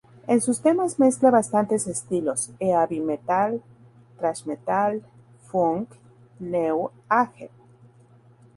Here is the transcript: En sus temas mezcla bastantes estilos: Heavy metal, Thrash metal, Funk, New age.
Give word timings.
En 0.25 0.41
sus 0.41 0.59
temas 0.61 0.97
mezcla 0.97 1.29
bastantes 1.29 1.85
estilos: 1.85 2.49
Heavy 2.59 2.99
metal, 3.01 3.61
Thrash 4.17 4.47
metal, 4.47 5.03
Funk, 5.51 5.89
New 6.39 6.89
age. 7.07 7.51